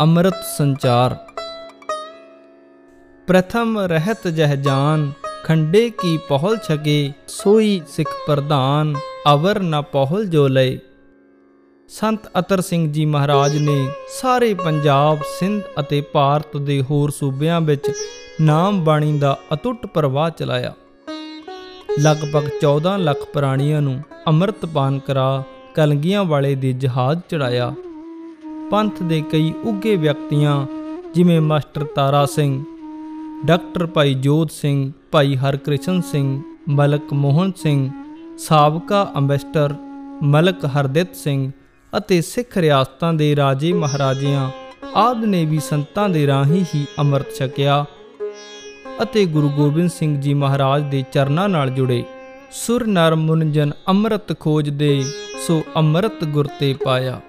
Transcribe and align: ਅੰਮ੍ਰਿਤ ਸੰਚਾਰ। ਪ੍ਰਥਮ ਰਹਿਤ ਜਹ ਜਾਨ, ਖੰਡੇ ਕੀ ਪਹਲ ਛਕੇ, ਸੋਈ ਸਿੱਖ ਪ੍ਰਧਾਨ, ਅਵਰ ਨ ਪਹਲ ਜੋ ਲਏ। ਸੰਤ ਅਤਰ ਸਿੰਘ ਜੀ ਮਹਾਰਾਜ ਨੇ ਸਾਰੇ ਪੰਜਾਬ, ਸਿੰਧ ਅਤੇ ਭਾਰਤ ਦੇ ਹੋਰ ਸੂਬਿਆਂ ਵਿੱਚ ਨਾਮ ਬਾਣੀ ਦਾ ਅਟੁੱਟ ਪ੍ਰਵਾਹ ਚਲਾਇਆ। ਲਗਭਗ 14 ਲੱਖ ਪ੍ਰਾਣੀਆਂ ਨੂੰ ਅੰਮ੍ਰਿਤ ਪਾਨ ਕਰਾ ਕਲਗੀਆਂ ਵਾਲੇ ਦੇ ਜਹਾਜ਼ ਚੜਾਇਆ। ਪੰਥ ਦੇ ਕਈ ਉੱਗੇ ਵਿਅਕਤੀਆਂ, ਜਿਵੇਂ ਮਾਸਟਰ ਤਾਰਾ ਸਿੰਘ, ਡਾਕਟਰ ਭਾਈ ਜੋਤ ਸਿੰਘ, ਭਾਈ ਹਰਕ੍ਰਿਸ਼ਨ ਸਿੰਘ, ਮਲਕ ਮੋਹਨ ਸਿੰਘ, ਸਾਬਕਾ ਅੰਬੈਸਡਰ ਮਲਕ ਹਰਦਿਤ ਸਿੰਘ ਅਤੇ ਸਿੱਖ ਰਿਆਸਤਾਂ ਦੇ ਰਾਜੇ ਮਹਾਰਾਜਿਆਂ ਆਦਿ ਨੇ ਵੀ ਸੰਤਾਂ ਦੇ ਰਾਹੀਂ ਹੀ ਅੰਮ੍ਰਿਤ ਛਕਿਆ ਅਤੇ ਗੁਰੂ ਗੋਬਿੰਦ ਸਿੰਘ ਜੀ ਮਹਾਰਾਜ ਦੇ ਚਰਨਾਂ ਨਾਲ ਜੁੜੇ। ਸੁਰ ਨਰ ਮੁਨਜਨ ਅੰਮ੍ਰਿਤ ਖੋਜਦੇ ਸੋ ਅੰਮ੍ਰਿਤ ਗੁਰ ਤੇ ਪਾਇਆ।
ਅੰਮ੍ਰਿਤ 0.00 0.34
ਸੰਚਾਰ। 0.58 1.16
ਪ੍ਰਥਮ 3.26 3.78
ਰਹਿਤ 3.78 4.28
ਜਹ 4.28 4.54
ਜਾਨ, 4.54 5.12
ਖੰਡੇ 5.44 5.90
ਕੀ 5.90 6.18
ਪਹਲ 6.28 6.56
ਛਕੇ, 6.56 7.12
ਸੋਈ 7.28 7.82
ਸਿੱਖ 7.88 8.10
ਪ੍ਰਧਾਨ, 8.26 8.94
ਅਵਰ 9.32 9.60
ਨ 9.60 9.82
ਪਹਲ 9.82 10.26
ਜੋ 10.26 10.48
ਲਏ। 10.48 10.78
ਸੰਤ 11.88 12.20
ਅਤਰ 12.38 12.60
ਸਿੰਘ 12.60 12.92
ਜੀ 12.92 13.04
ਮਹਾਰਾਜ 13.04 13.56
ਨੇ 13.56 13.88
ਸਾਰੇ 14.20 14.54
ਪੰਜਾਬ, 14.54 15.18
ਸਿੰਧ 15.38 15.62
ਅਤੇ 15.80 16.00
ਭਾਰਤ 16.00 16.56
ਦੇ 16.56 16.82
ਹੋਰ 16.82 17.10
ਸੂਬਿਆਂ 17.10 17.60
ਵਿੱਚ 17.60 17.90
ਨਾਮ 18.40 18.84
ਬਾਣੀ 18.84 19.18
ਦਾ 19.18 19.38
ਅਟੁੱਟ 19.52 19.86
ਪ੍ਰਵਾਹ 19.86 20.30
ਚਲਾਇਆ। 20.30 20.74
ਲਗਭਗ 22.00 22.48
14 22.60 22.96
ਲੱਖ 22.98 23.24
ਪ੍ਰਾਣੀਆਂ 23.32 23.82
ਨੂੰ 23.82 24.02
ਅੰਮ੍ਰਿਤ 24.26 24.66
ਪਾਨ 24.66 24.98
ਕਰਾ 24.98 25.44
ਕਲਗੀਆਂ 25.74 26.24
ਵਾਲੇ 26.24 26.54
ਦੇ 26.54 26.72
ਜਹਾਜ਼ 26.72 27.20
ਚੜਾਇਆ। 27.20 27.74
ਪੰਥ 28.70 29.02
ਦੇ 29.02 29.20
ਕਈ 29.20 29.52
ਉੱਗੇ 29.64 29.96
ਵਿਅਕਤੀਆਂ, 29.96 30.66
ਜਿਵੇਂ 31.14 31.40
ਮਾਸਟਰ 31.40 31.84
ਤਾਰਾ 31.84 32.26
ਸਿੰਘ, 32.26 32.64
ਡਾਕਟਰ 33.44 33.86
ਭਾਈ 33.86 34.14
ਜੋਤ 34.14 34.50
ਸਿੰਘ, 34.50 34.92
ਭਾਈ 35.10 35.36
ਹਰਕ੍ਰਿਸ਼ਨ 35.36 36.00
ਸਿੰਘ, 36.00 36.42
ਮਲਕ 36.68 37.12
ਮੋਹਨ 37.12 37.52
ਸਿੰਘ, 37.56 37.90
ਸਾਬਕਾ 38.38 39.12
ਅੰਬੈਸਡਰ 39.16 39.74
ਮਲਕ 40.22 40.64
ਹਰਦਿਤ 40.64 41.16
ਸਿੰਘ 41.16 41.52
ਅਤੇ 41.96 42.20
ਸਿੱਖ 42.20 42.58
ਰਿਆਸਤਾਂ 42.58 43.12
ਦੇ 43.12 43.36
ਰਾਜੇ 43.36 43.72
ਮਹਾਰਾਜਿਆਂ 43.72 44.50
ਆਦਿ 44.96 45.26
ਨੇ 45.26 45.44
ਵੀ 45.44 45.58
ਸੰਤਾਂ 45.58 46.08
ਦੇ 46.08 46.26
ਰਾਹੀਂ 46.26 46.64
ਹੀ 46.74 46.86
ਅੰਮ੍ਰਿਤ 46.98 47.34
ਛਕਿਆ 47.38 47.84
ਅਤੇ 49.02 49.24
ਗੁਰੂ 49.24 49.48
ਗੋਬਿੰਦ 49.48 49.90
ਸਿੰਘ 49.90 50.20
ਜੀ 50.20 50.34
ਮਹਾਰਾਜ 50.34 50.90
ਦੇ 50.90 51.04
ਚਰਨਾਂ 51.12 51.48
ਨਾਲ 51.48 51.70
ਜੁੜੇ। 51.70 52.04
ਸੁਰ 52.50 52.86
ਨਰ 52.86 53.14
ਮੁਨਜਨ 53.14 53.72
ਅੰਮ੍ਰਿਤ 53.88 54.40
ਖੋਜਦੇ 54.40 55.04
ਸੋ 55.46 55.62
ਅੰਮ੍ਰਿਤ 55.76 56.24
ਗੁਰ 56.24 56.48
ਤੇ 56.60 56.74
ਪਾਇਆ। 56.84 57.20